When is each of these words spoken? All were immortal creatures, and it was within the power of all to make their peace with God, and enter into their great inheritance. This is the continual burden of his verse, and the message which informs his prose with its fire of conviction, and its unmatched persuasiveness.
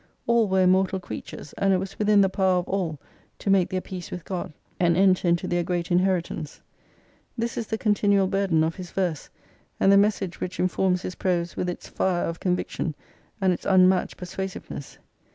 All 0.25 0.47
were 0.47 0.63
immortal 0.63 0.99
creatures, 0.99 1.53
and 1.59 1.75
it 1.75 1.77
was 1.77 1.99
within 1.99 2.21
the 2.21 2.27
power 2.27 2.57
of 2.57 2.67
all 2.67 2.99
to 3.37 3.51
make 3.51 3.69
their 3.69 3.81
peace 3.81 4.09
with 4.09 4.25
God, 4.25 4.51
and 4.79 4.97
enter 4.97 5.27
into 5.27 5.47
their 5.47 5.61
great 5.61 5.91
inheritance. 5.91 6.59
This 7.37 7.55
is 7.55 7.67
the 7.67 7.77
continual 7.77 8.25
burden 8.25 8.63
of 8.63 8.77
his 8.77 8.89
verse, 8.89 9.29
and 9.79 9.91
the 9.91 9.97
message 9.97 10.41
which 10.41 10.59
informs 10.59 11.03
his 11.03 11.13
prose 11.13 11.55
with 11.55 11.69
its 11.69 11.87
fire 11.87 12.23
of 12.25 12.39
conviction, 12.39 12.95
and 13.39 13.53
its 13.53 13.63
unmatched 13.63 14.17
persuasiveness. 14.17 14.97